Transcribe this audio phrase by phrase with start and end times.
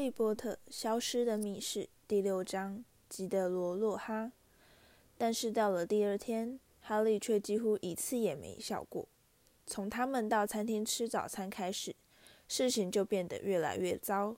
[0.00, 4.32] 利波特：消失的密室》第六章，吉德罗·洛哈。
[5.18, 9.06] 但是到了第二天，哈利却几乎一次也没笑过。
[9.66, 11.94] 从他们到餐厅吃早餐开始，
[12.48, 14.34] 事情就变得越来越糟。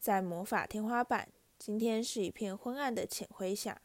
[0.00, 1.28] 在魔法天花板，
[1.58, 3.82] 今天是一片昏暗的浅灰下。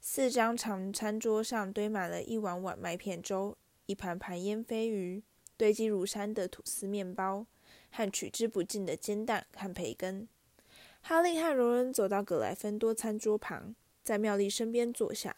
[0.00, 3.56] 四张长餐桌上堆满了一碗碗麦片粥，
[3.86, 5.22] 一盘盘烟飞鱼，
[5.56, 7.46] 堆积如山的吐司面包。
[7.92, 10.28] 和取之不尽的煎蛋和培根。
[11.02, 15.34] 哈利和荣恩走到格莱芬多餐桌旁，在妙丽身边坐下。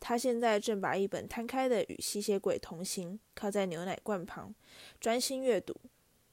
[0.00, 4.52] 他现在正把一本摊开的《与吸血鬼同行》靠在牛奶罐旁，
[4.98, 5.76] 专心阅读。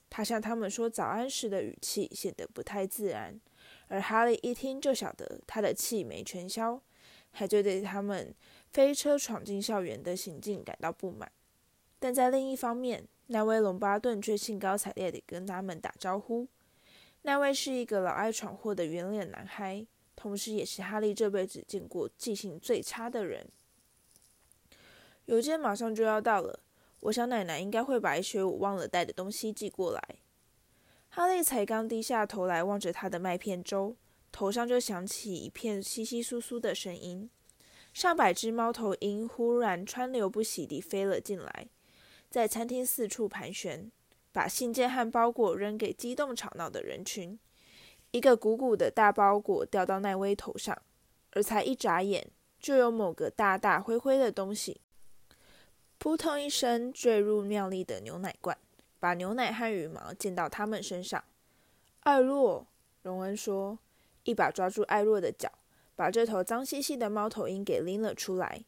[0.10, 3.40] 他向他们说早安时的语气显得不太自然，
[3.88, 6.82] 而哈利一听就晓得他的气没全消，
[7.30, 8.34] 还就对他们
[8.72, 11.32] 飞车闯进校园的行径感到不满。
[12.00, 16.48] 但在另一方面，那位隆巴顿却兴高采烈地跟他们打招呼。
[17.22, 23.48] 那位是一个老爱闯祸的圆脸男孩，同时也是哈利这辈子见过记性最差的人。
[25.26, 26.62] 邮件马上就要到了，
[27.02, 30.02] 我想奶奶应该会把一些我忘了带的东西寄过来。
[31.10, 33.96] 哈利才刚低下头来望着他的麦片粥，
[34.32, 37.30] 头上就响起一片稀稀疏疏的声音，
[37.94, 41.68] 上百只猫头鹰忽然川流不息地飞了进来。
[42.30, 43.92] 在餐厅四处盘旋，
[44.32, 47.38] 把信件和包裹扔给激动吵闹的人群。
[48.12, 50.76] 一个鼓鼓的大包裹掉到奈威头上，
[51.32, 52.28] 而才一眨眼，
[52.60, 54.82] 就有某个大大灰灰的东西，
[56.00, 58.58] 扑通一声坠入妙丽的牛奶罐，
[59.00, 61.24] 把牛奶和羽毛溅到他们身上。
[62.00, 62.66] 艾洛，
[63.04, 63.78] 荣恩说，
[64.24, 65.52] 一把抓住艾洛的脚，
[65.96, 68.64] 把这头脏兮兮的猫头鹰给拎了出来。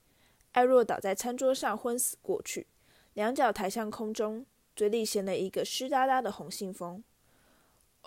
[0.51, 2.67] 艾洛倒在餐桌上，昏死过去。
[3.13, 4.45] 两脚抬向空中，
[4.81, 7.03] 嘴里衔了一个湿哒哒的红信封。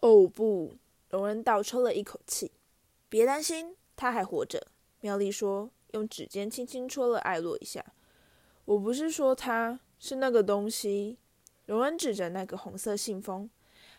[0.02, 0.76] 哦不！
[1.08, 2.50] 荣恩倒抽了一口气。
[3.08, 4.66] 别担心，他还活着。
[4.98, 7.94] 妙丽说，用指尖轻轻戳了艾洛一下。
[8.64, 11.16] 我不是说他是那个东西。
[11.66, 13.48] 荣恩指着那个红色信封。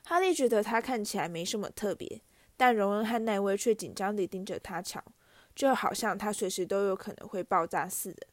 [0.04, 2.22] 哈利觉得他看起来没什么特别，
[2.58, 5.02] 但荣恩和奈威却紧张地盯着他瞧，
[5.56, 8.28] 就好像他随时都有可能会爆炸似的。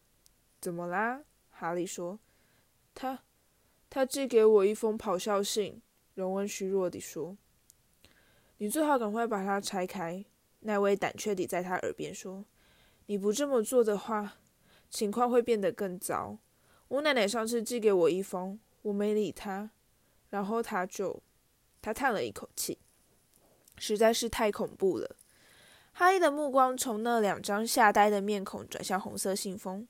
[0.60, 1.22] 怎么啦？
[1.50, 2.18] 哈利说。
[2.92, 3.22] 他，
[3.94, 5.82] 他寄给我一封咆哮信。
[6.14, 7.36] 荣恩虚弱地说
[8.56, 10.24] ：“你最好赶快把它拆开。”
[10.60, 12.46] 奈威胆怯地在他耳边说
[13.04, 14.38] ：“你不这么做的话，
[14.88, 16.38] 情况会变得更糟。
[16.88, 19.70] 我奶奶上次寄给我一封，我没理他，
[20.30, 21.22] 然后他就……”
[21.82, 22.78] 他叹了一口气，
[23.76, 25.16] 实在是太恐怖了。
[25.92, 29.86] 哈利的目光从那两张吓呆的面孔转向红色信封。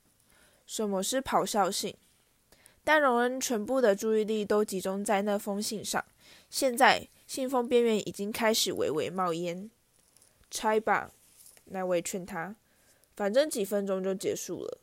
[0.65, 1.95] 什么是咆哮信？
[2.83, 6.03] 但荣恩全部的注意力都集中在那封信上。
[6.49, 9.69] 现在信封边缘已经开始微微冒烟。
[10.51, 11.11] 拆吧，
[11.65, 12.55] 那位劝他，
[13.15, 14.77] 反正几分钟就结束了。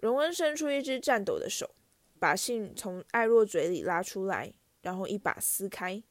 [0.00, 1.70] 荣恩伸出一只颤抖的手，
[2.18, 6.02] 把信从艾若嘴里拉出来，然后一把撕开。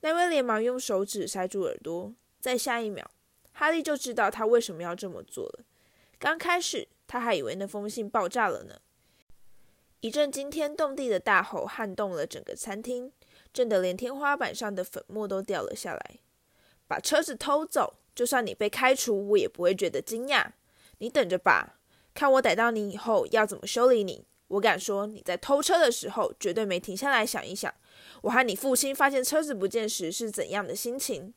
[0.00, 2.14] 那位连忙用手指塞住耳朵。
[2.38, 3.10] 在下一秒，
[3.52, 5.64] 哈利就知道他为什么要这么做了。
[6.16, 8.80] 刚开始，他还以为那封信爆炸了呢。
[10.00, 13.12] 一阵惊天动地的大吼撼动了整个餐厅，
[13.52, 16.18] 震得连天花板上的粉末都掉了下来。
[16.86, 20.52] 把车子偷走，就算你被开除，我也不会觉得惊讶。
[20.98, 21.78] 你等着吧，
[22.14, 24.26] 看我逮到你以后要怎么修理你。
[24.48, 27.74] 我敢说，你在偷车的时候绝对没停下来想一想，
[28.22, 31.34] 我和你父亲发现车子不见时是怎样的心情。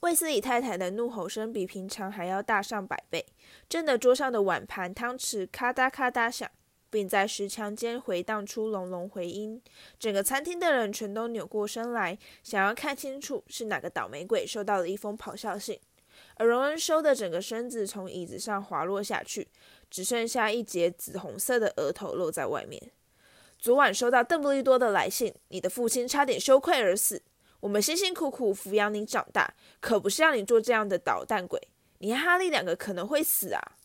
[0.00, 3.26] 卫斯理太太的怒吼声比平常还要大上百倍，
[3.68, 6.50] 震得桌上的碗盘汤匙咔嗒咔嗒响。
[6.90, 9.62] 并在石墙间回荡出隆隆回音，
[9.98, 15.78] 整个餐厅的人全都扭过身来，想要看清楚是哪个倒霉鬼收到了一封咆哮信。
[16.34, 19.48] 而荣恩收的整个身子从椅子上滑落下去，
[19.90, 22.90] 只剩下一截紫红色的额头露在外面。
[23.58, 27.22] 昨晚收到邓布利多的来信，你的父亲差点羞愧而死。
[27.60, 31.60] 我们辛辛苦苦抚养你长大，可不是让你做这样的捣蛋鬼。
[31.98, 33.77] 你和哈利两个可能会死啊！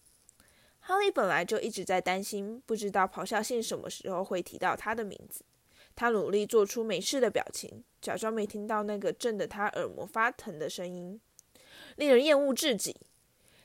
[0.86, 5.46] 哈利本来就一直在担心，不知道咆哮信什么时候会提到他的名字。
[5.96, 11.22] 他努力做出没事的表情，假装没听到那个震得他耳膜发疼的声音，
[11.96, 12.98] 令人厌恶至极。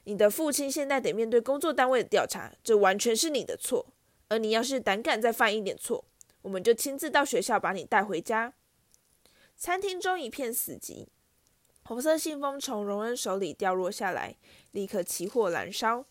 [0.04, 3.92] 你的父亲现在得面对工作单位的调查，这完全是你的错。
[4.28, 6.04] 而你要是胆敢再犯一点错，
[6.42, 8.52] 我们就亲自到学校把你带回家。
[9.56, 11.08] 餐厅中一片死寂，
[11.82, 14.36] 红色信封从荣恩手里掉落下来，
[14.70, 16.04] 立刻起火燃烧。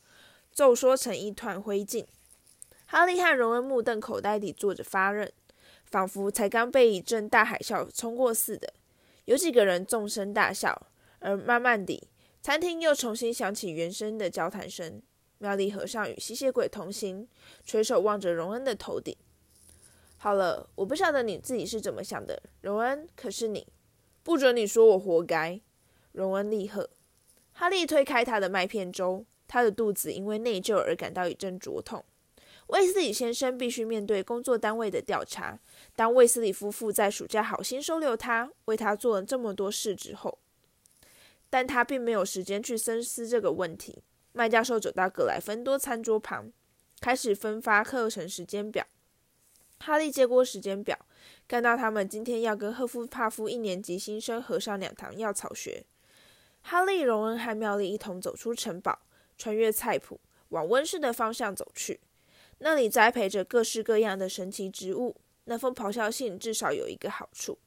[0.58, 2.04] 骤缩成一团灰烬。
[2.88, 5.32] 哈利和荣恩目瞪口呆地坐着发愣，
[5.86, 8.74] 仿佛才刚被一阵大海啸冲过似的。
[9.26, 10.88] 有几个人纵声大笑，
[11.20, 12.08] 而慢慢地，
[12.42, 15.00] 餐厅又重新响起原声的交谈声。
[15.38, 17.28] 妙丽和尚与吸血鬼同行，
[17.64, 19.16] 垂手望着荣恩的头顶。
[20.18, 23.08] 好了，我不晓得你自己是怎么想的，荣恩。
[23.16, 23.68] 可是你，
[24.24, 25.62] 不准你说我活该。
[26.14, 26.90] 荣恩厉喝。
[27.54, 32.04] 哈利推开他的麦片粥，他的肚子因为内疚而感到一阵灼痛。
[32.68, 35.58] 卫斯理先生必须面对工作单位的调查。
[35.96, 40.38] 当卫斯理夫妇在暑假好心收留他，为他做了这么多事之后，
[41.50, 44.04] 但他并没有时间去深思这个问题。
[44.34, 46.52] 麦教授走到格莱芬多餐桌旁，
[47.00, 48.86] 开始分发课程时间表。
[49.80, 51.00] 哈利接过时间表，
[51.48, 55.86] 看到他们今天要跟赫夫帕夫一年级新生合上两堂药草学。
[56.64, 59.00] 哈利、荣恩和妙丽一同走出城堡，
[59.38, 60.20] 穿越菜谱，
[60.50, 62.00] 往温室的方向走去。
[62.60, 65.16] 那里栽培着各式各样的神奇植物。
[65.46, 67.58] 那封咆哮信至少有一个好处：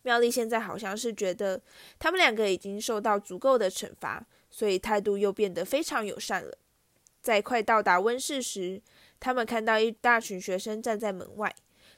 [0.00, 1.60] 妙丽现在好像是觉得
[1.98, 6.56] 他们两个已经受到足够的惩罚，所以态度又变得非常友善了。
[7.20, 8.80] 在快到达温室时，
[9.20, 11.54] 他们看到一大群学生站在门外，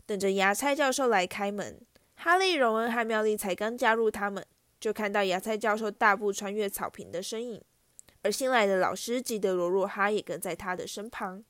[0.06, 1.78] 等着芽菜教授来开门。
[2.16, 4.44] 哈利、荣恩和妙丽才刚加入他们，
[4.80, 7.62] 就看到芽菜教授大步穿越草坪的身影，
[8.22, 11.44] 而新来的老师吉德罗若哈也跟在他的身旁。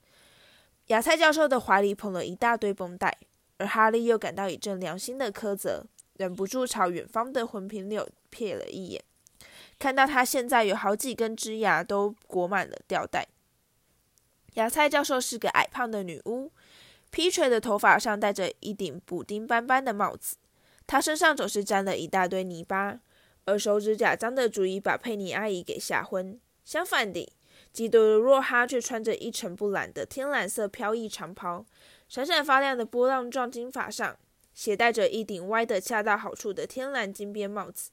[0.88, 3.18] 芽菜教授的怀里捧了一大堆绷带，
[3.58, 5.84] 而哈利又感到一阵良心的苛责，
[6.14, 9.02] 忍不住朝远方的魂瓶柳瞥了一眼，
[9.78, 13.26] 看到他现在有好几根枝芽都裹满了吊带。
[14.54, 16.50] 芽菜教授是个矮胖的女巫，
[17.10, 20.36] 披垂的头发上戴着一顶补丁斑斑的帽子，
[20.86, 23.00] 她身上总是沾了一大堆泥巴，
[23.44, 26.40] 而手指甲脏的足以把佩妮阿姨给吓昏。
[26.68, 27.32] 相反地，
[27.72, 31.64] 基德若哈却穿着一尘不染的天蓝色飘逸长袍，
[32.10, 34.18] 闪闪发亮的波浪状金发上
[34.52, 37.90] 携带着一顶歪得恰到好处的天蓝金边帽子。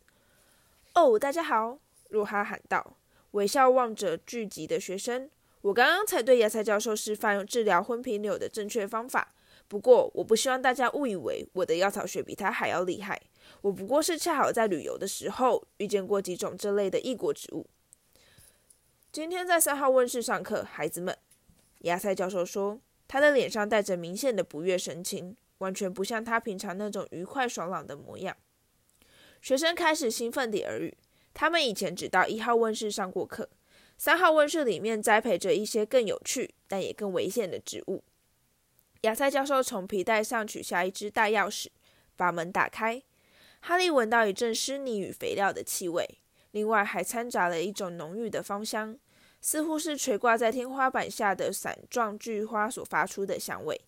[0.94, 1.80] 哦，大家好！
[2.10, 2.98] 若哈喊道，
[3.32, 5.30] 微笑望着聚集的学生。
[5.62, 9.34] 我刚刚才对芽菜教授示范治疗昏皮瘤的正确方法，
[9.70, 13.22] 不过我不希望大家误以为我的药草学比他还要厉害。
[13.62, 17.66] 我不过是恰好在旅游的时候遇见过几种这类的异国植物。
[19.16, 21.18] 今天在三号温室上课，孩子们，
[21.84, 28.36] 芽菜教授说，他的脸上带着明显的不悦神情，完全不像他平常那种愉快爽朗的模样。
[29.42, 30.98] 学生开始兴奋地耳语，
[31.34, 33.50] 他们以前只到一号温室上过课，
[33.98, 38.04] 三号温室里面栽培着一些更有趣但也更危险的植物。
[39.04, 41.68] 芽菜教授从皮带上取下一只大钥匙，
[42.18, 43.02] 把门打开。
[43.62, 46.20] 哈利闻到一阵湿泥与肥料的气味，
[46.52, 49.00] 另外还掺杂了一种浓郁的芳香。
[49.46, 53.80] 似乎是垂挂在天花板下的伞状菊花所发出的香味。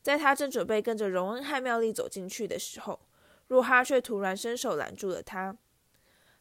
[0.00, 3.00] 在他正准备跟着荣恩和妙丽走进去的时候，
[3.48, 5.56] 若哈却突然伸手拦住了他。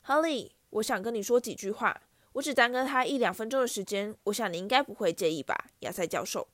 [0.02, 2.00] 哈利，我想跟你说几句话，
[2.34, 6.48] 我只耽搁他一两分钟的时间，我想你应该不会介意吧，亚塞教授。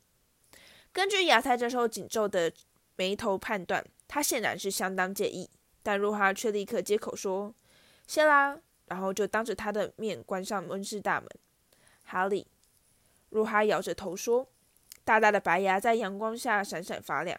[0.93, 2.49] 根据亚塞教授紧皱的
[2.95, 5.49] 眉头判断，他显然是相当介意。
[5.83, 7.53] 但若哈却立刻接口说
[8.07, 8.57] ：“谢啦。”
[8.87, 11.29] 然后就当着他的面关上温室大门。
[12.05, 12.47] 哈利，
[13.29, 14.47] 若哈摇着头说
[15.03, 17.37] ：“大大的白牙在阳光下闪闪发亮。”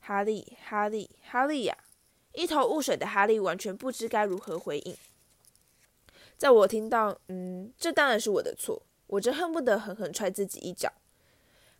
[0.00, 1.76] 哈利，哈利，哈利呀！
[2.32, 4.96] 一头雾水的哈利完全不知该如何回应。
[6.36, 10.92] 在我听到，嗯，这当然是我的错，我真恨不得狠狠踹自己一脚。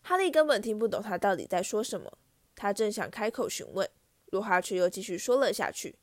[0.03, 2.19] 哈利根本听不懂他到底在说什么。
[2.57, 3.89] 他正想开口询问，
[4.31, 5.97] 若哈却又继续说了下去：“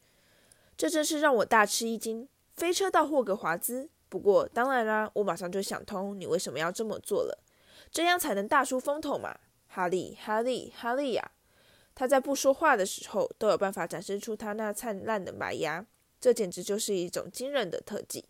[0.78, 2.30] 这真是让我大吃一惊！
[2.54, 7.38] 飞车到霍格华兹。”不过，当然啦，我马上就想通你为什么要这么做了，
[7.92, 11.32] 这样才能大出风头嘛，哈利，哈利，哈利呀！
[11.94, 15.86] 他在不说话的时候都有办法展示出他那灿烂的白牙，
[16.22, 18.24] 这简直就是一种惊人的特技。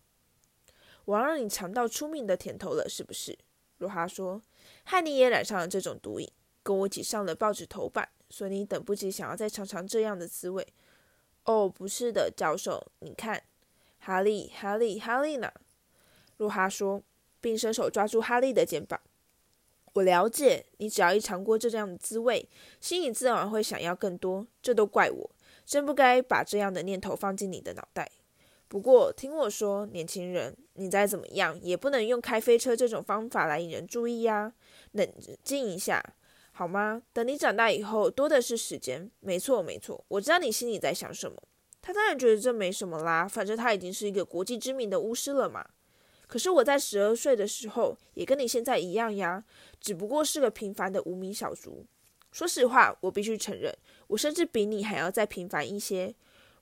[1.06, 3.38] 我要让你尝到出名的甜头了，是不是？
[3.78, 4.42] 罗哈说，
[4.86, 6.28] 害你也染上了这种毒瘾，
[6.64, 10.68] 跟我一起上了报纸头版，所以你等不及想要再尝尝这样的滋味。
[11.44, 13.44] 哦，不是的，教授，你看，
[14.00, 15.52] 哈利，哈利，哈利呢？
[16.38, 17.02] 若哈说，
[17.42, 19.00] 并伸手抓住哈利的肩膀。
[19.94, 22.50] 我了解，你只要一尝过这样的滋味，
[22.82, 24.46] 心里自然会想要更多。
[24.62, 25.32] 这都怪我，
[25.66, 28.12] 真不该把这样的念头放进你的脑袋。
[28.68, 34.54] 不过，听我说，年轻人，你再怎么样也不能用开飞车这种方法来引人注意呀。
[34.92, 35.08] 冷
[35.44, 36.04] 静一下，
[36.52, 37.04] 好吗？
[37.14, 39.10] 等你长大以后，多的是时间。
[39.22, 41.38] 没错，没错，我知道你心里在想什么。
[41.82, 45.66] 他当然觉得这没什么啦，反正他已经是一个国际知名的巫师了嘛。
[46.28, 49.44] 可是我在十二岁的时候也跟你现在一样呀，
[49.80, 51.86] 只不过是个平凡的无名小卒。
[52.32, 53.74] 说实话，我必须承认，
[54.08, 56.14] 我甚至比你还要再平凡一些。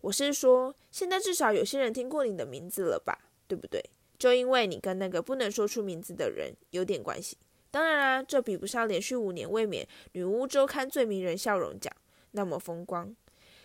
[0.02, 3.18] 我是说，现在至少有些人听过你的名字了吧？
[3.48, 3.84] 对不对？
[4.20, 7.38] 就因为你跟那个不能说出名字的人有点关系。
[7.72, 11.92] 当然啦，这比不上连续五年卫冕女巫周刊最迷人笑容奖
[12.32, 13.16] 那么风光，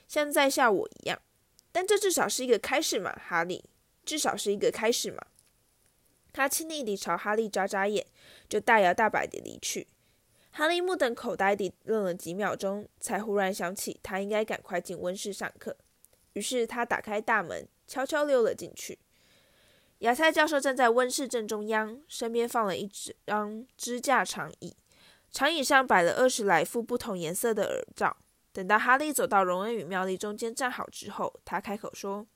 [0.08, 1.20] 像在笑我一样。
[1.70, 3.62] 但这至少是一个开始嘛，哈利，
[4.06, 5.22] 至少是一个开始嘛。
[6.32, 8.06] 他亲昵地朝哈利眨眨眼，
[8.48, 9.88] 就大摇大摆地离去。
[10.50, 15.76] 哈利目瞪口呆地愣了几秒钟，才忽然想起他应该赶快进温室上课。
[16.32, 18.98] 于是他打开大门，悄悄溜了进去。
[19.98, 22.88] 亚塞教授站在温室正中央，身边放了一
[23.26, 24.76] 张支架长椅，
[25.30, 28.16] 长椅上摆了二十来副不同颜色的耳罩。
[28.52, 32.26] 等到哈利走到荣恩与妙丽中间站好之后，他开口说：“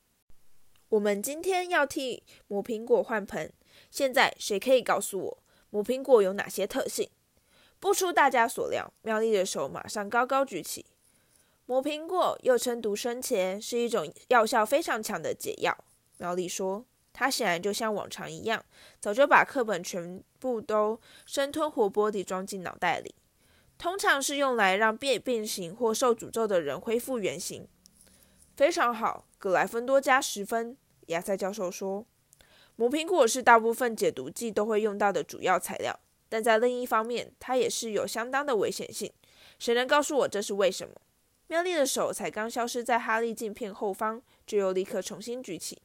[0.90, 3.52] 我们今天要替魔苹果换盆。
[3.92, 5.38] 现在谁可以告诉我
[5.70, 7.08] 魔苹果有哪些特性？”
[7.78, 10.86] 不出大家所料，妙丽的手马上高高举起。
[11.66, 15.76] 魔苹果又称独生茄，是一种药效非常强的解药。
[16.16, 18.64] 妙丽说：“她显然就像往常一样，
[18.98, 23.14] 早就把课本全部都生吞活剥地装进脑袋里。
[23.76, 27.68] 通常是用来让变变形或受诅咒的人恢复原形。”
[28.56, 30.76] 非常好，格莱芬多加十分。
[31.06, 32.06] 亚塞教授说
[32.82, 35.96] ：“魔苹果是大部分解毒剂都会用到的主要材料，
[36.28, 39.12] 但在另一方面，它也是有相当的危险性。
[39.56, 40.94] 谁能告诉我这是为什么？”
[41.46, 45.80] 妙丽的手才刚消失在哈利镜片后方，就又立刻重新举起。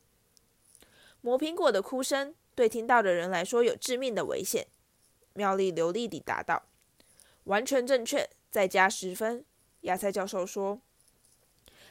[1.21, 4.65] 魔苹果的哭声对听到的人来说有致命的危险。
[5.33, 6.63] 妙丽流利地答道
[7.45, 9.45] ：“完全正确，再加十分。”
[9.81, 10.81] 亚塞教授说：“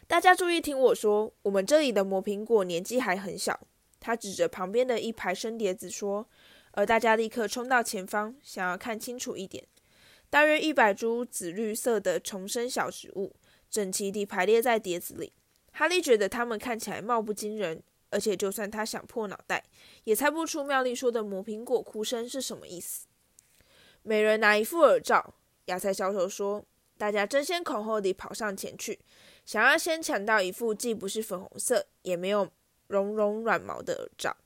[0.08, 3.60] 大家注意听我说，我们这里的魔苹果年纪还很小。”
[4.06, 6.28] 他指着旁边的一排生碟子说，
[6.70, 9.66] 而大家立刻冲到前方，想要看清楚一点。
[10.30, 13.34] 大约一百株紫绿色的重生小植物。
[13.68, 15.32] 整齐地排列在碟子里，
[15.72, 19.64] 哈利觉得它们看起来貌不惊人，而且就算他想破脑袋，
[20.04, 23.08] 也猜不出妙丽说的魔苹果哭声是什么意思。
[24.04, 25.34] 每人拿一副耳罩，
[25.64, 26.64] 亚塞教授说。
[26.96, 29.00] 大家争先恐后地跑上前去，
[29.44, 32.48] 想要先抢到一副既不是粉红色，也没有
[32.88, 34.36] 绒绒软毛的耳罩。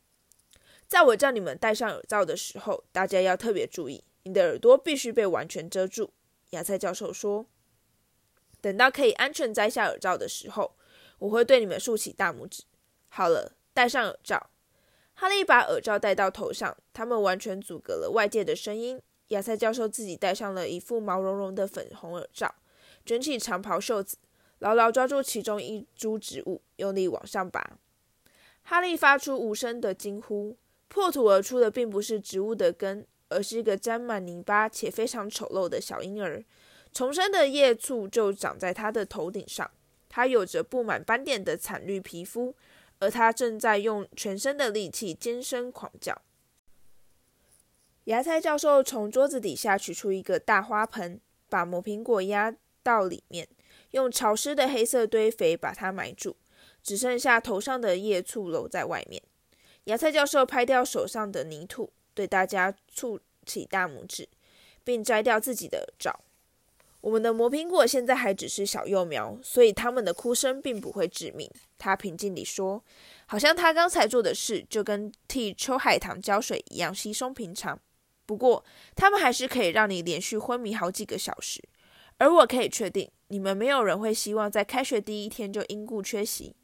[0.87, 6.13] 在我叫你们戴上耳罩的时候，大家要特别注意，你的耳朵必须被完全遮住。
[6.51, 7.47] 亚塞教授说。
[8.61, 10.77] 等到可以安全摘下耳罩的时候，
[11.19, 12.65] 我会对你们竖起大拇指。
[13.09, 14.51] 好了，戴上耳罩。
[15.15, 19.01] 哈利把耳罩戴到头上，他们完全阻隔了外界的声音。
[19.29, 22.55] 亚塞教授自己戴上了一副毛茸茸的粉红耳罩，
[23.07, 24.19] 卷起长袍袖子，
[24.59, 27.79] 牢牢抓住其中一株植物，用力往上拔。
[28.71, 36.45] 哈利发出无声的惊呼，破土而出的并不是植物的根，而是一个沾满泥巴且非常丑陋的小婴儿。
[36.93, 39.69] 重生的叶簇就长在他的头顶上，
[40.09, 42.55] 他有着布满斑点的惨绿皮肤，
[43.01, 46.23] 而他正在用全身的力气尖声狂叫。
[48.05, 53.49] 芽菜教授从桌子底下取出一个大花盆，把魔苹果压到里面，
[53.91, 56.37] 用潮湿的黑色堆肥把它埋住，
[56.83, 59.23] 只剩下头上的叶簇露在外面。
[59.85, 64.29] 芽菜教授拍掉手上的泥土，对大家竖起大拇指，
[64.85, 66.21] 并摘掉自己的爪。
[67.01, 71.51] 我们的魔苹果现在还只是小幼苗，所以他们的哭声并不会致命。
[71.79, 72.85] 他平静地说，
[73.25, 77.81] 好像他刚才做的事就跟替秋海棠浇水一样稀松平常。
[78.27, 78.63] 不过，
[78.95, 81.65] 他们还是可以让你连续昏迷好几个小时。
[82.19, 86.55] 而我可以确定，你们没有人会希望在开学第一天就因故缺席。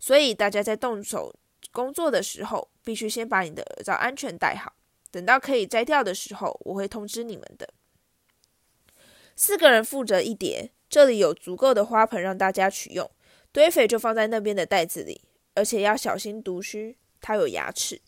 [0.00, 1.36] 所以，大家在动手
[1.70, 4.72] 工作的时候，必须先把你的耳罩安全戴好。
[5.10, 7.68] 等到可以摘掉的时候，我会通知你们的。
[9.36, 13.10] 四个人负责一叠，这里有足够的花盆让大家取用。
[13.52, 15.22] 堆肥就放在那边的袋子里，
[15.54, 18.00] 而且要小心毒须，它有牙齿。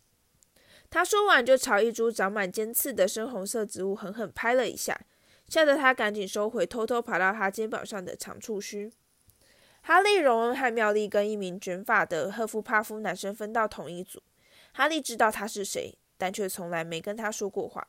[0.89, 5.01] 他说完，就朝一株长满尖刺的深红色植物狠狠拍了一下，
[5.49, 8.93] 吓得他赶紧收回偷偷爬到他肩膀上的长触须。
[9.85, 14.23] 哈利、荣恩和妙丽跟一名卷发的赫夫帕夫男生分到同一组。
[14.73, 17.89] 哈利知道他是谁，但却从来没跟他说过话。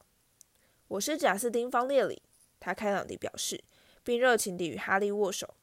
[0.88, 2.23] 我是贾斯汀·方列里。
[2.59, 3.63] 他开朗地表示，
[4.03, 5.53] 并热情地与哈利握手。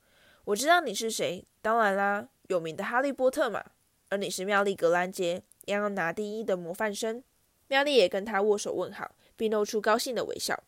[0.44, 3.64] 我知道你是谁，当然啦，有名的哈利波特嘛。
[4.10, 7.25] 而你是妙丽格兰杰，要拿第一的模范生。
[7.66, 10.62] 妙丽也跟他握手问好，并露出高兴的微笑。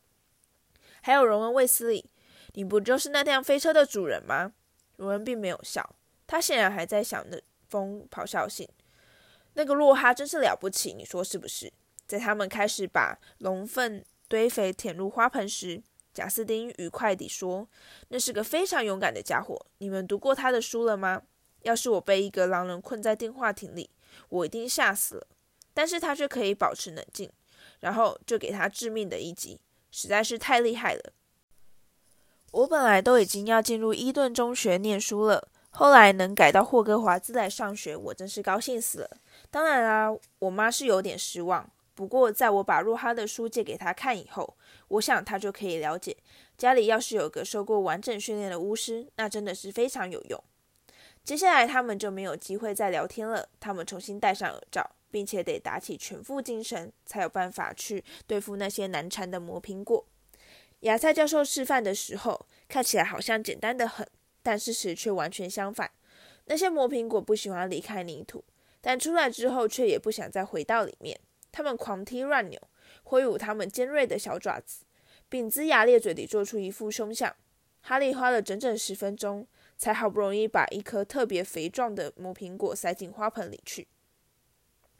[1.02, 2.10] 还有荣恩·卫斯理，
[2.54, 4.52] 你不就是那辆飞车的主人吗？
[5.02, 8.68] 荣恩并没有笑，他显然还在想那封咆哮信。
[9.54, 11.72] 那个洛哈真是了不起，你说是不是？
[12.06, 15.82] 在他们开始把龙粪堆肥填入花盆时。
[16.14, 17.66] 贾斯汀愉快地说
[18.08, 19.66] ：“那是个非常勇敢的家伙。
[19.78, 21.22] 你们读过他的书了吗？
[21.62, 23.88] 要是我被一个狼人困在电话亭里，
[24.28, 25.26] 我一定吓死了。
[25.72, 27.32] 但是他却可以保持冷静，
[27.80, 29.58] 然后就给他致命的一击，
[29.90, 31.14] 实在是太厉害了。
[32.52, 39.10] 我本来都已经要进入伊顿中学念书了，后来能改到霍格华兹来上学，我真是高兴死了。
[39.50, 41.68] 当然啦，我妈是有点失望。
[41.94, 44.54] 不过，在我把若哈的书借给他看以后，
[44.88, 46.14] 我想他就可以了解，
[46.58, 50.44] 家里要是有个受过完整训练的巫师，那真的是非常有用。
[51.24, 53.48] 接下来他们就没有机会再聊天了。
[53.58, 60.04] 他们重新戴上耳罩，并且得打起全副精神，才有办法去对付那些难缠的魔苹果。
[60.82, 64.06] 亚塞教授示范的时候，看起来好像简单的很，
[64.42, 65.90] 但事实却完全相反。
[66.46, 68.44] 那些魔苹果不喜欢离开泥土，
[68.80, 71.20] 但出来之后却也不想再回到里面。
[71.52, 72.60] 他们狂踢乱扭，
[73.04, 74.84] 挥舞他们尖锐的小爪子，
[75.28, 77.32] 并龇牙咧嘴地做出一副凶相。
[77.80, 79.46] 哈利花了整整十分钟，
[79.76, 83.86] 才好不容易把一颗特别肥壮的魔苹果塞进花盆里去。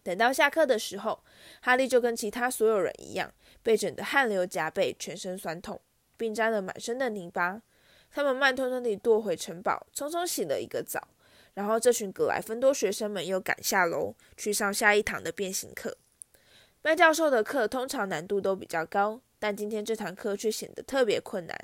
[0.05, 1.23] 等到下课的时候，
[1.61, 5.81] 哈利就跟其他所有人一样，被整得汗流浃背，全身酸痛，
[6.16, 7.62] 并沾了满身的泥巴。
[8.11, 11.09] 他们慢吞吞地踱回城堡，匆匆洗了一个澡，
[11.54, 15.97] 然后这群格莱芬多学生们又赶下楼去上下一堂的变形课。
[16.83, 21.57] 麦教授的课通常难度都比较高，但今天这堂课却显得特别困难。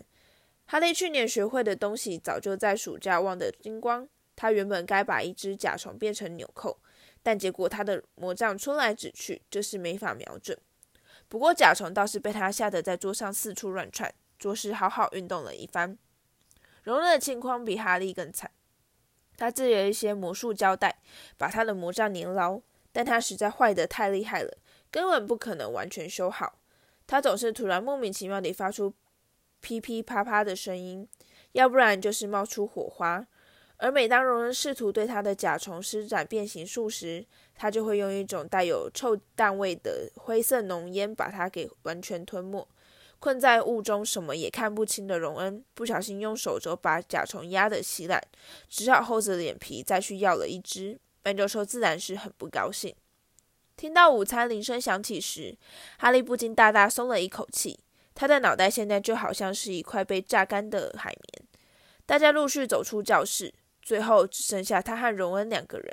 [0.64, 4.08] 哈利去年学会的东西早就在暑假忘得精光。
[4.36, 6.78] 他原本该把一只甲虫变成纽扣，
[7.22, 10.56] 但结果他的魔杖冲来指去，就是没法瞄准。
[11.28, 15.98] 不过甲虫倒是被他吓得在桌上四处乱窜，着实好好运动了一番。
[16.82, 18.50] 荣恩的情况比哈利更惨，
[19.36, 21.00] 他制了一些魔术胶带，
[21.36, 22.60] 把他的魔杖粘牢，
[22.92, 24.56] 但他实在坏得太厉害了。
[24.90, 26.58] 根本不可能完全修好。
[27.06, 28.94] 他总是突然莫名其妙地发出
[29.60, 31.06] 噼噼啪啪的声音，
[31.52, 33.26] 要不然就是冒出火花。
[33.78, 42.66] 而每当荣恩试图对他的甲虫施展变形术时，他就会用一种带有臭蛋味的灰色浓烟把它给完全吞没。
[43.20, 48.22] 困在雾中什么也看不清的荣恩，不小心用手肘把甲虫压得稀烂，
[48.68, 51.00] 只好厚着脸皮再去要了一只。
[51.22, 52.94] 班教授自然是很不高兴。
[53.76, 55.56] 听到午餐铃声响起时，
[55.98, 57.78] 哈利不禁大大松了一口气。
[58.14, 61.48] 他的脑袋现在就好像是一块被榨干的海绵。
[62.06, 63.52] 大家陆续走出教室，
[63.88, 65.90] 最后只剩下他和荣恩两个人。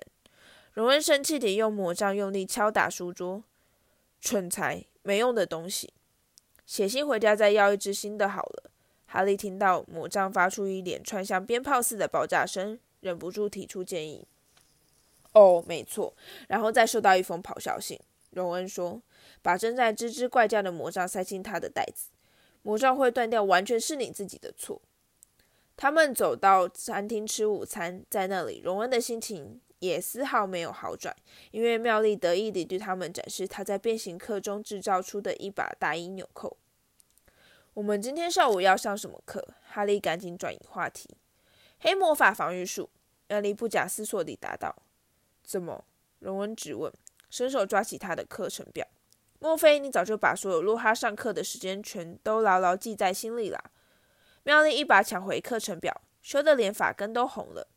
[0.74, 3.46] 荣恩生气地用魔杖用力敲打书桌
[4.20, 5.94] ：“蠢材，没用的东西！
[6.66, 8.70] 写信回家再要一支新的好了。”
[9.08, 14.28] 哈利听到魔杖发出一连串像鞭炮似的爆炸声，忍不住提出建议。
[15.32, 16.14] 哦，没错，
[16.50, 17.98] 然后再收到一封咆哮信。
[18.32, 19.02] 荣恩说
[19.42, 22.10] ：“把正在吱吱怪叫的魔杖塞进他的袋子，
[22.62, 24.82] 魔杖会断掉，完全是你自己的错。”
[25.78, 31.16] 他们走到餐厅吃午餐，在那里，荣恩的心情也丝毫没有好转，
[31.52, 36.58] 因为妙丽得意地对他们展示她在变形课中制造出的一把大衣纽扣。
[37.74, 39.46] 我们今天上午要上什么课？
[39.68, 41.10] 哈利赶紧转移话题。
[41.80, 42.90] 黑魔法防御术。
[43.28, 44.74] 妙丽不假思索地答道。
[45.44, 45.84] 怎么？
[46.20, 46.94] 荣恩质问，
[47.30, 48.88] 伸手抓起他的课程表。
[49.40, 53.62] 莫非你早就把所有洛哈上课的时间全都牢牢记在心里啦？
[54.46, 57.68] 妙丽一把抢回课程表，羞得连发根都红了。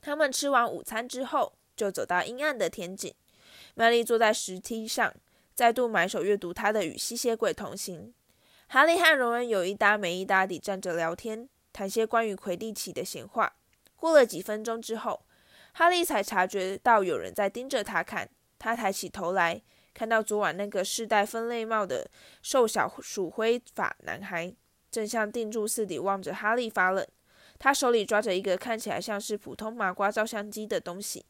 [0.00, 3.12] 他们吃完午餐之后，就走到阴暗的天井。
[3.74, 5.12] 妙丽坐在石梯上，
[5.56, 8.14] 再度埋首阅读她的《与吸血鬼同行》。
[8.72, 13.56] 哈利和荣恩有一搭没一搭地站着聊天，谈些关于魁地奇的闲话。
[13.96, 15.26] 过了几分钟之后，
[15.72, 18.30] 哈利才察觉到有人在盯着他看。
[18.56, 19.60] 他抬起头来，
[19.92, 22.08] 看到昨晚那个饰戴分类帽的
[22.40, 24.54] 瘦小鼠灰发男孩，
[24.96, 27.06] 正像定住似的望着哈利发冷。
[27.58, 31.26] 他手里抓着一个看起来像是普通麻瓜照相机的东西，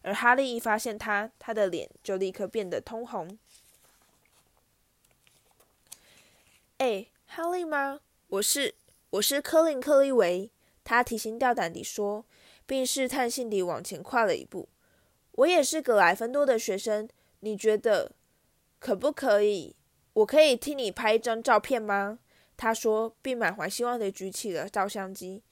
[0.00, 3.38] 而哈利一发现他，他的脸就立刻变得通红。
[6.78, 8.00] 哎，哈利吗？
[8.28, 8.74] 我是，
[9.10, 10.50] 我是科林·克利维。
[10.82, 12.24] 他提心吊胆地说。
[12.66, 14.68] 并试探性地往前跨了一步。
[15.32, 17.08] 我也是格莱芬多的学生，
[17.40, 18.12] 你觉得
[18.78, 19.74] 可不可以？
[20.12, 22.20] 我可以替你拍一张照片吗？
[22.62, 25.42] 他说，并满怀希望地举起了照相机。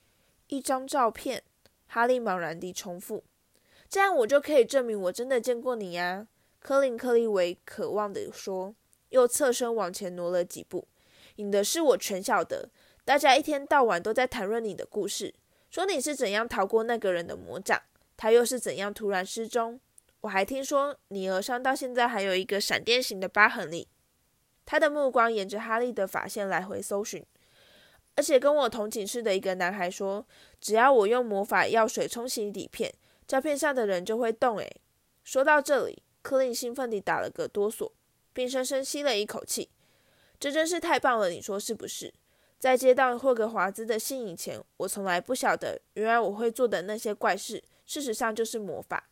[0.48, 1.42] 一张照片，
[1.86, 3.24] 哈利茫然地重复。
[3.88, 6.28] 这样我就可以证明我真的见过你呀。
[6.58, 8.74] 科林·克利维渴望地说，
[9.08, 10.86] 又侧身往前挪了几步。
[11.36, 12.68] 你的事我全晓得，
[13.06, 15.34] 大家一天到晚都在谈论你的故事。
[15.70, 17.80] 说你是怎样逃过那个人的魔掌，
[18.18, 19.80] 他又是怎样突然失踪？
[20.20, 23.88] 我还听说你额上到现在还有一个闪电形的疤痕哩。
[24.70, 27.24] 他的目光沿着哈利的发线来回搜寻。
[28.16, 30.26] 而且跟我同寝室的一个男孩说，
[30.60, 32.92] 只要我用魔法药水冲洗底片，
[33.26, 34.58] 照片上的人就会动。
[34.58, 34.82] 诶，
[35.24, 37.90] 说到这里，克林兴奋地打了个哆嗦，
[38.34, 39.70] 并深深吸了一口气。
[40.38, 42.12] 这真是太棒了，你说是不是？
[42.58, 49.08] 在接到霍格华兹的信以前，我从来不晓得，原来我会做的那些怪事，事实上就是魔法。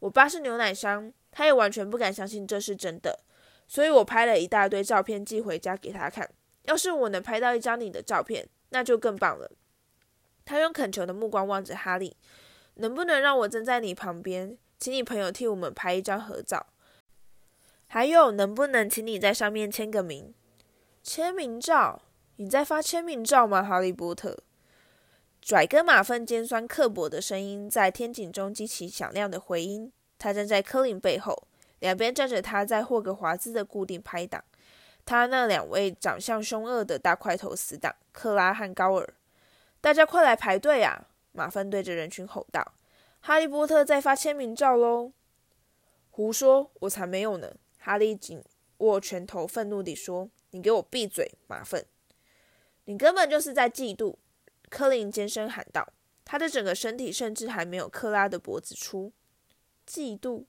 [0.00, 3.20] 我爸是牛奶商，他也完全不敢相信这是真的，
[3.66, 6.28] 所以我拍了一大堆照片寄回家给他看。
[6.62, 9.50] 要是我能拍到一张你的照片，那就更棒了。
[10.44, 12.16] 他用恳求的目光望着哈利，
[12.74, 16.66] 能不能让我站在你旁边，请你朋友替我们拍一张合照？
[17.86, 20.34] 还有，能不能请你在上面签个名？
[21.02, 22.02] 签名照。
[22.38, 24.36] 你在发签名照吗，哈利波特？
[25.40, 29.92] 拽哥马粪尖酸刻薄的声音在天井中激起响亮的回音。
[30.18, 31.46] 他站在科林背后，
[31.80, 34.42] 两边站着他在霍格华兹的固定拍档，
[35.04, 39.14] 他那两位长相凶恶的大块头死党克拉和高尔。
[39.80, 41.08] 大家快来排队啊！
[41.32, 42.74] 马粪对着人群吼道
[43.20, 45.12] ：“哈利波特在发签名照喽！”
[46.10, 47.54] 胡说，我才没有呢！
[47.78, 48.42] 哈利紧
[48.78, 51.84] 握拳头，愤怒地说：“你给我闭嘴，马粪！”
[52.86, 54.16] 你根本就是在嫉妒，
[54.70, 55.92] 科林尖声喊道。
[56.24, 59.12] 他的整个身体甚至还没有克拉的脖子粗。
[59.86, 60.46] 嫉妒，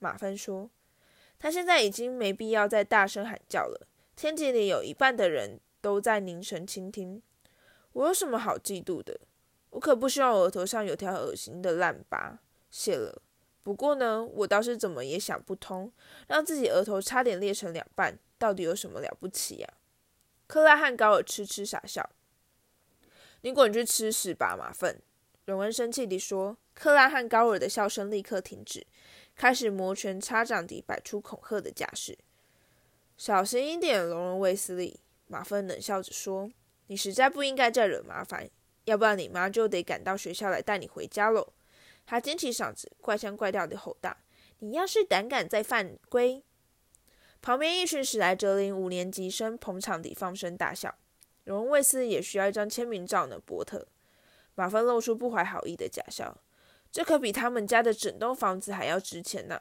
[0.00, 0.68] 马芬说。
[1.38, 3.86] 他现在已经没必要再大声喊叫了。
[4.16, 7.22] 天井里有一半的人都在凝神倾听。
[7.92, 9.20] 我有什么好嫉妒的？
[9.70, 12.40] 我可不希望额头上有条恶心的烂疤。
[12.70, 13.22] 谢了。
[13.62, 15.92] 不过呢，我倒是怎么也想不通，
[16.26, 19.68] 让自己额头差点裂成两半，到底有什么了不起呀？
[20.46, 22.10] 克拉和高尔痴痴傻笑。
[23.42, 25.00] 你滚去吃屎吧，马粪！
[25.46, 26.58] 荣恩生气地说。
[26.72, 28.86] 克拉和高尔的笑声立刻停止，
[29.40, 32.18] 开始摩拳擦掌地摆出恐吓的架势。
[33.16, 35.00] 小心一点，龙人卫斯理！
[35.28, 36.50] 马粪冷笑着说
[36.88, 38.50] ：“你实在不应该再惹麻烦，
[38.84, 41.54] 要不然你妈就得赶到学校来带你回家喽。”
[42.04, 44.14] 他尖起嗓子，怪腔怪调地吼道
[44.60, 46.44] ：“你要是胆敢再犯规！”
[47.40, 50.94] 旁边一群史莱哲林五年级生捧场地放声大笑。
[51.44, 53.88] 荣恩·卫斯也需要一张签名照呢，波特。
[54.54, 56.36] 马芬露出不怀好意的假笑。
[56.90, 59.60] 这可比他们家的整栋房子还要值钱呢。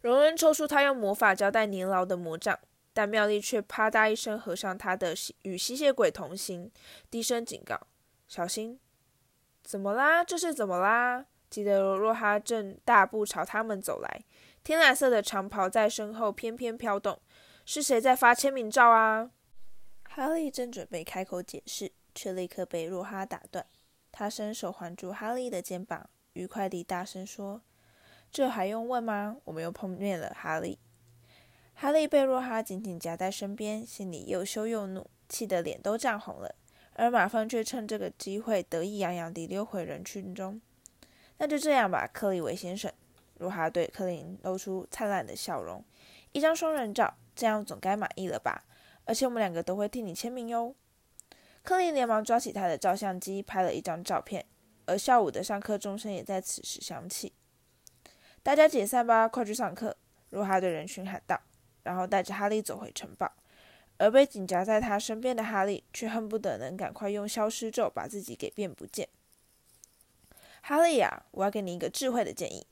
[0.00, 2.58] 荣恩抽出他用魔法胶带粘牢的魔杖，
[2.92, 6.70] 但妙丽却啪嗒一声合上他的与吸血鬼同行，
[7.10, 7.80] 低声警告
[8.28, 8.78] ：“小心！”
[9.64, 10.22] 怎么啦？
[10.22, 11.26] 这是怎么啦？
[11.50, 14.22] 吉德罗若哈正大步朝他们走来。
[14.62, 17.20] 天蓝色的长袍在身后翩翩飘动，
[17.66, 19.30] 是谁在发签名照啊？
[20.04, 23.66] 哈利正准备开口解释，却立刻被若哈打断。
[24.18, 27.62] 他伸手环住哈利的肩膀，愉快地大声说
[28.32, 29.36] ：“这还用问吗？
[29.44, 30.80] 我们又碰面了，哈利。”
[31.74, 36.52] 哈利被若哈紧紧夹在身边，心里又羞又怒，气得脸都涨红了。
[36.94, 40.60] 而马蜂却趁这个机会得意洋洋地溜回人群中。
[41.36, 42.92] 那就这样吧，克里维先生。
[43.36, 45.84] 若哈对克林露出灿烂的笑容，
[46.32, 48.64] 一张双人照，这样总该满意了吧？
[49.04, 50.74] 而且我们两个都会替你签名哟。
[51.68, 54.42] 克林连忙抓起他的照相机，拍了一张照片。
[54.86, 57.34] 而下午的上课钟声也在此时响起。
[58.42, 59.94] 大家解散吧，快去上课！
[60.30, 61.38] 如哈对人群喊道，
[61.82, 63.30] 然后带着哈利走回城堡。
[63.98, 69.06] 而被紧夹在他身边的哈利却恨不得能赶快用消失咒把自己给变不见。
[70.62, 72.66] 哈利呀，我要给你一个智慧的建议。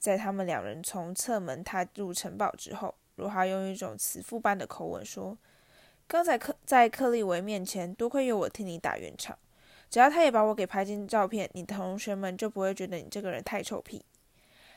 [0.00, 5.38] 在他们两人从侧门踏入城堡之后，罗哈用一种慈父般的口吻说
[6.10, 9.38] ：“刚才克在克利维面前，多亏有我替你打圆场。
[9.88, 14.04] 只要他也把我给拍进照片，你的同学们就不会觉得你这个人太臭屁。”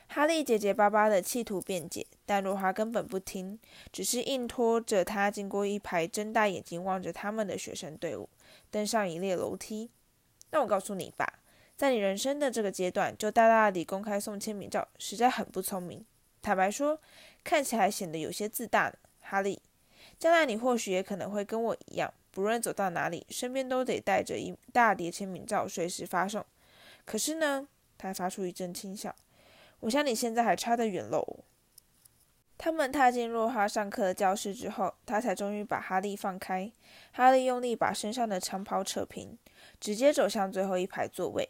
[0.10, 3.60] 哈利结结巴巴的企图辩解，但罗华根本不听，
[3.92, 8.30] 只是硬拖着他经过一排睁大眼睛望着他们的学生队伍，
[8.70, 9.90] 登上一列楼梯。
[10.52, 11.40] 那我告诉你吧。
[11.76, 16.06] 在你人生的这个阶段，就大大地公开送签名照，实在很不聪明。
[16.44, 17.00] 坦白说，
[17.44, 18.94] 看起来显得有些自大。
[19.20, 19.60] 哈利，
[20.24, 26.46] 将来你或许也可能会跟我一样，不论走到哪里，身边都得带着一大叠签名照，随时发送。
[27.04, 29.14] 可是呢，他发出一阵轻笑。
[29.82, 31.40] 我想你现在还差得远喽。
[32.58, 36.72] 他们踏进若哈上课的教室之后，他才终于把哈利放开。
[37.12, 39.38] 哈利用力把身上的长袍扯平，
[39.82, 41.50] 直接走向最后一排座位。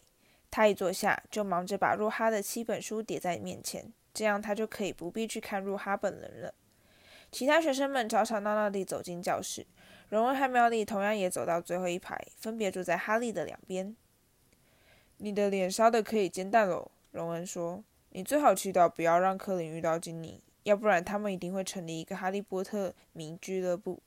[0.50, 6.56] 他一坐下，就忙着把若哈的七本书叠在面前，这样他就可以不必去看若哈本人了。
[7.34, 9.66] 其他学生们吵吵闹闹地走进教室，
[10.10, 13.96] 荣恩和妙丽同样也走到最后一排，分别坐在哈利的两边。
[15.18, 17.84] 你的脸烧的可以煎蛋喽，荣恩说。
[18.12, 24.04] 你最好祈祷不要让克林遇到金妮，要不然他们一定会成立一个哈利波特迷俱乐部。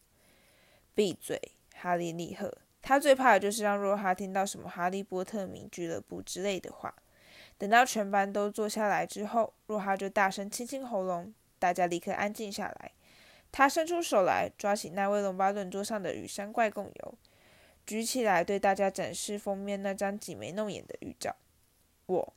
[0.94, 1.40] 闭嘴，
[1.74, 2.56] 哈利厉喝。
[2.80, 6.94] 他最怕的就是让若哈听到什么《哈利波特迷俱乐部》之类的话。
[7.58, 12.92] 等到全班都坐下来之后，若哈就大声清清喉咙，大家立刻安静下来。
[13.50, 17.14] 他伸出手来，抓起那位龙巴顿桌上的羽山怪贡油，
[17.86, 21.34] 举起来对大家展示封面那张挤眉弄眼的预兆。
[22.06, 22.34] 我，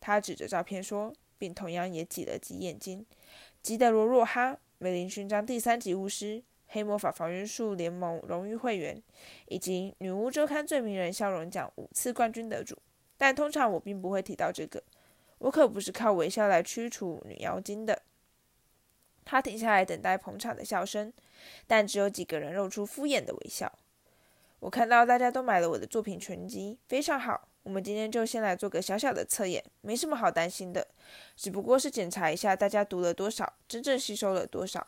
[0.00, 3.04] 他指着照片说，并同样也挤了挤眼睛。
[3.60, 9.02] 吉德罗·若哈，美林勋章第三级巫师，黑魔法防御术联盟荣誉会员，
[9.46, 12.78] 以及女巫周刊最迷人笑容奖五次冠军得主。
[13.16, 14.82] 但通常我并不会提到这个，
[15.38, 18.02] 我可不是靠微笑来驱除女妖精的。
[19.24, 21.12] 他停下来等待捧场的笑声，
[21.66, 23.72] 但只有几个人露出敷衍的微笑。
[24.60, 27.48] 我看到大家都买了我的作品全集，非常好。
[27.64, 30.86] 我们今天就先来做个小小的测验，没什么好担心的，
[31.36, 34.86] 只不过是检查一下大家读了多少，真正吸收了多少。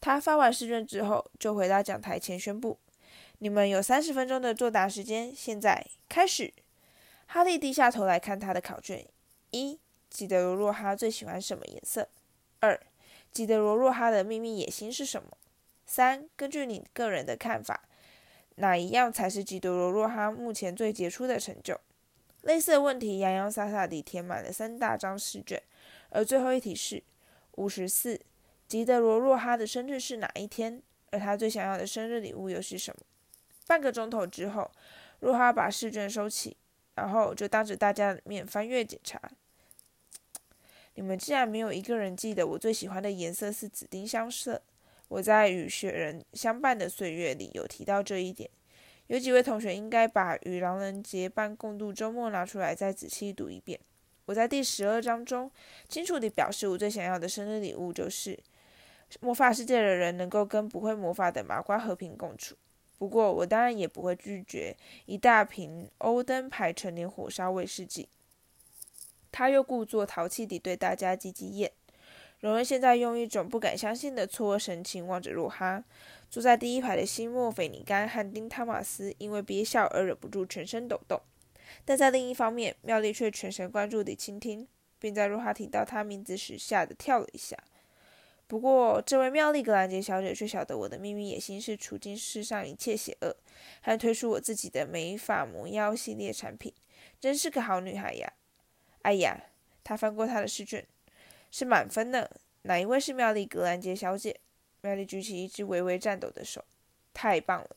[0.00, 2.78] 他发完试卷之后，就回到讲台前宣布
[3.40, 6.52] ：“你们有三十分钟的作答时间，现在开始。”
[7.26, 9.06] 哈利低下头来看他的考卷：
[9.50, 12.08] 一、记得罗若哈最喜欢什么颜色？
[13.32, 15.36] 吉德罗若哈的秘密野心是什么？
[15.86, 17.88] 三、根据你个人的看法，
[18.56, 21.78] 哪一样才是吉德罗若哈目前最杰出的成就？
[22.42, 25.62] 类似的问题洋洋洒洒地填满了三大张试卷，
[26.10, 27.02] 而最后一题是
[27.52, 28.20] 五十四。
[28.66, 30.82] 吉德罗若哈的生日是哪一天？
[31.10, 33.02] 而他最想要的生日礼物又是什么？
[33.66, 34.70] 半个钟头之后，
[35.20, 36.56] 若哈把试卷收起，
[36.94, 39.20] 然后就当着大家的面翻阅检查。
[40.98, 44.60] 你们竟然没有一个人记得我最喜欢的颜色是紫丁香色。
[45.06, 48.50] 我在与雪人相伴的岁月里有提到这一点。
[49.06, 53.78] 有几位同学应该把与狼人结伴共度周末拿出来再仔细读一遍。
[54.24, 55.48] 我在第十二章中
[55.88, 58.36] 清楚地表示，我最想要的生日礼物就是
[59.20, 62.56] 魔法世界的人能够跟不会魔法的麻瓜和平共处。
[62.98, 68.08] 不过，我当然也不会拒绝一大瓶欧登牌陈年火烧威士忌。
[69.30, 71.72] 他又故作淘气地对大家挤挤眼。
[72.40, 75.82] 荣恩现在用一种不敢相信的错愕神情望着若哈。
[76.30, 81.20] 坐在第一排的西莫·菲尼甘和丁·汤马斯因为憋笑而忍不住全身抖动，
[81.84, 87.56] 但在另一方面，妙丽却全神贯注地倾听，并在若哈提到他名字时吓得跳了一下。
[88.46, 93.34] 不过，这位妙丽·格兰杰小姐却晓得我的秘密野心是除尽世上一切邪恶，
[93.80, 96.72] 还推出我自己的美发魔药系列产品，
[97.18, 98.32] 真是个好女孩呀！
[99.02, 99.40] 哎呀，
[99.82, 100.86] 他翻过他的试卷，
[101.50, 102.28] 是满分呢。
[102.62, 104.40] 哪一位是妙丽·格兰杰小姐？
[104.80, 106.64] 妙丽举起一只微微颤抖的手，
[107.14, 107.76] 太棒了！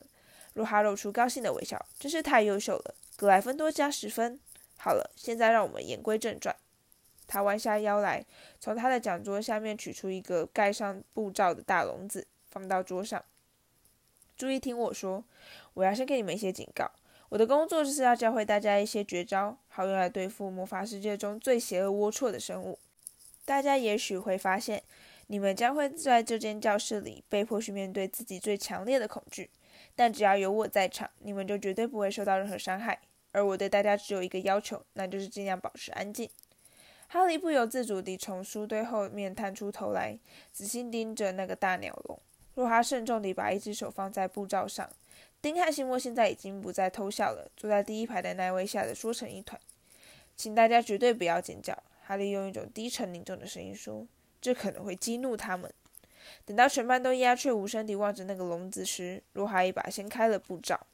[0.54, 2.94] 露哈露出高兴的微笑，真是太优秀了。
[3.16, 4.38] 格莱芬多加十分。
[4.76, 6.54] 好了，现在让我们言归正传。
[7.26, 8.26] 他弯下腰来，
[8.60, 13.24] 从他的讲桌下面取出一个盖上布罩的大笼子，放到桌上。
[14.36, 15.24] 注意听我说，
[15.74, 16.90] 我要先给你们一些警告。
[17.32, 22.78] 我的工作就是要教会大家一些绝招，好用来对付魔法世界中最邪恶龌龊的生物。
[23.46, 24.82] 大家也许会发现。
[25.28, 29.48] 你们将会在这间教室里被迫去面对自己最强烈的恐惧，
[29.96, 33.00] 但只要有我在场，你们就绝对不会受到任何伤害。
[33.30, 36.28] 而我对大家只有一个要求，那就是尽量保持安静。
[37.06, 40.18] 哈利不由自主地从书堆后面探出头来，
[40.52, 42.20] 仔细盯着那个大鸟笼。
[42.54, 44.90] 若哈慎重地把一只手放在布罩上。
[45.42, 49.60] 丁汉西莫现在已经不再偷笑了，坐在第一排的那位吓得缩成一团。
[50.36, 51.76] 请大家绝对不要尖叫。
[52.00, 54.06] 哈利用一种低沉凝重的声音说。
[54.40, 55.72] 这可能会激怒他们。
[56.44, 60.84] 等到全班都鸦雀无声地望着那个笼子时，若哈一把掀开了布罩。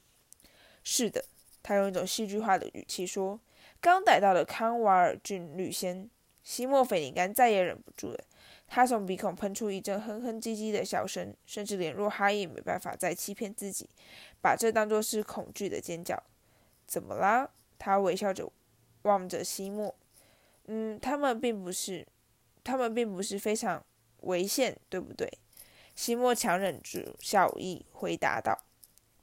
[0.84, 1.24] 是的，
[1.62, 3.40] 他用一种戏剧化的语气说
[3.80, 6.10] ：“刚逮到的康瓦尔郡绿仙。”
[6.44, 8.24] 西莫·菲尼甘再也忍不住了，
[8.66, 13.88] 他从鼻孔喷出一阵哼哼唧唧的笑声，甚至连若哈也没办法再欺骗自己，
[14.40, 16.22] 把这当作是恐惧的尖叫。
[16.86, 17.50] 怎么啦？
[17.78, 18.50] 他微笑着
[19.02, 19.94] 望着西莫。
[20.66, 22.06] 嗯，他们并不是。
[22.64, 23.82] 他们并不是非常
[24.20, 25.26] 危险，对不对？
[25.94, 28.62] 西莫强忍住笑意回答道：“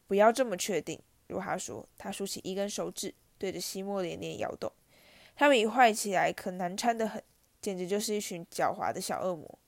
[0.07, 4.71] 不要这么确定。”如哈说，他竖起一根手指，对着西莫连连摇动。
[5.35, 7.21] 他们一坏起来，可难缠得很，
[7.61, 9.59] 简直就是一群狡猾的小恶魔。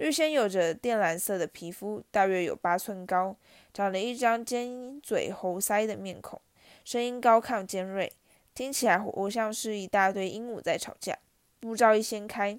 [0.00, 3.36] 绿仙有着靛蓝色的皮肤，大约有八寸高，
[3.74, 6.40] 长了一张尖嘴猴腮的面孔，
[6.86, 8.10] 声音高亢尖锐，
[8.54, 11.18] 听起来活像是一大堆鹦鹉在吵架。
[11.60, 12.58] 布罩一掀开。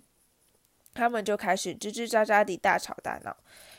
[0.93, 3.36] 他们就开始吱吱喳喳地大吵大闹，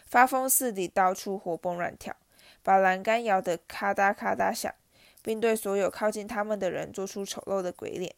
[0.07, 2.17] 发疯似的到处活蹦乱跳，
[2.65, 4.75] 把栏杆摇得咔嗒咔嗒响，
[5.23, 8.13] 并对所有靠近他们的人做出丑陋的鬼脸。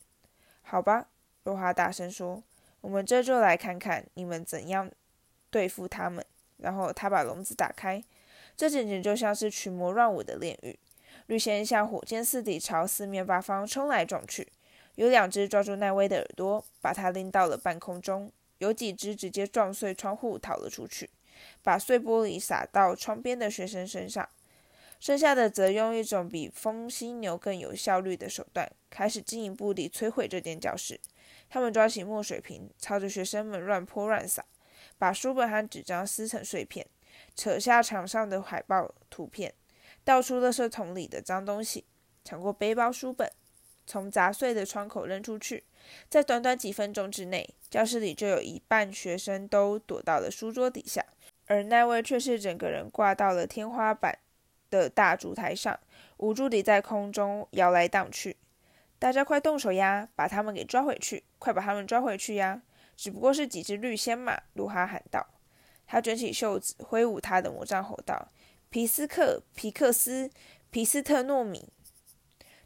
[0.63, 1.09] 好吧，
[1.43, 2.43] 若花大声说
[2.81, 4.91] ：“我们这就来看看你们怎样
[5.55, 6.27] 对付他们。”
[6.59, 8.03] 然后他把笼子打开，
[8.57, 10.77] 这简直就像是群魔乱舞的炼狱。
[11.27, 14.51] 绿仙像火箭似的朝四面八方冲来撞去，
[14.97, 21.09] 有两只抓住奈威的耳朵，把他拎到了半空中；有几只直接撞碎窗户逃了出去，
[21.63, 24.29] 把碎玻璃洒到窗边的学生身上。
[25.01, 30.99] 剩下的则用一种比风犀牛更有效率的手段，开始进一步地摧毁这间教室。
[31.51, 34.45] 他们抓起墨水瓶，朝着学生们乱泼乱洒，
[34.99, 36.87] 把书本和纸张撕成碎片，
[37.35, 39.55] 扯下墙上的海报图片，
[40.05, 41.85] 倒出垃圾桶里的脏东西，
[42.25, 43.31] 抢过背包、书本，
[43.87, 45.65] 从砸碎的窗口扔出去。
[46.09, 51.05] 在短短几分钟之内，教室里就有一半学生都躲到了书桌底下，
[51.47, 54.19] 而奈威却是整个人挂到了天花板。
[54.71, 55.79] 的大烛台上，
[56.17, 58.37] 无助地在空中摇来荡去。
[58.99, 61.23] 大家快动手呀，把他们给抓回去！
[61.39, 62.61] 快把他们抓回去呀！
[62.97, 64.41] 只不过是几只绿仙嘛！
[64.55, 65.27] 卢哈喊道。
[65.87, 68.29] 他卷起袖子，挥舞他的魔杖，吼道
[68.71, 70.31] ：“皮斯克、皮克斯、
[70.71, 71.69] 皮斯特诺米！”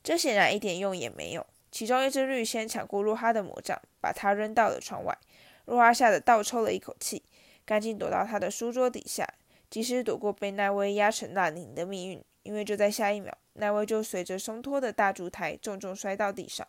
[0.02, 1.46] 这显然一点用也没有。
[1.70, 5.18] 其中一只绿仙抢过洛哈的魔杖，把他扔到了窗外。
[5.66, 7.22] 洛哈吓得倒抽了一口气，
[7.66, 9.28] 赶紧躲到他的书桌底下。
[9.68, 16.66] 及时躲过被奈威压成烂泥的命运，因为就在下一秒，奈威就随着松脱的大烛台重重摔到地上。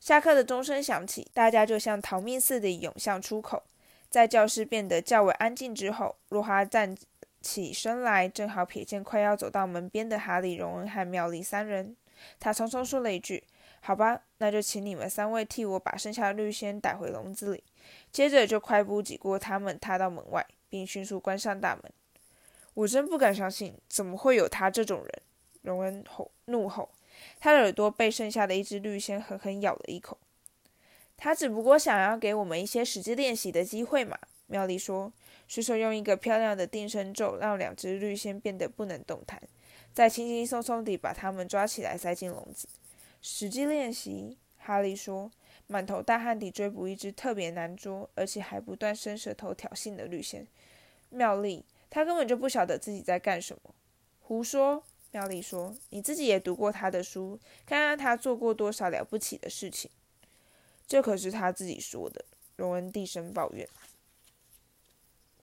[0.00, 3.62] 下课的钟声响起，大家就像逃命似的涌向出口。
[4.08, 6.96] 在教室变得较为安静之后，洛哈站
[7.42, 11.94] 起身来，正好瞥见快要走到门边的哈利、荣恩和妙丽三人。
[12.40, 13.44] 他匆匆说了一句
[13.80, 17.62] ：“好吧，那就请你们三位替我把剩下的绿仙带回笼子里。”
[18.10, 21.92] 接着就快步挤过他们，踏到门外，并迅速关上大门。
[22.74, 25.22] 我真不敢相信，怎么会有他这种人？
[25.62, 26.90] 荣恩吼怒吼，
[27.40, 30.18] 他的耳朵被剩下的一只绿仙狠狠咬了一口。
[31.16, 34.16] 他只不过想要给我们一些实际练习的机会嘛。
[34.46, 35.12] 妙丽说，
[35.48, 39.40] 随手用一个漂亮的定身咒，让两只绿仙变得不能动弹，
[39.92, 42.68] 再轻轻松松地把它们抓起来塞进笼子。
[43.22, 45.30] 实际练习，哈利说，
[45.66, 50.46] 满头大汗地追捕一只特别难捉，而且还不断伸舌头挑衅的绿仙。
[51.08, 51.64] 妙丽。
[51.92, 53.74] 他根本就不晓得自己在干什么，
[54.20, 54.84] 胡说！
[55.12, 59.90] 妙丽说：“你自己也读过他的书，看看他做过多少了不起的事情。”
[60.86, 62.24] 这可是他自己说的。
[62.56, 63.66] 荣恩低声抱怨。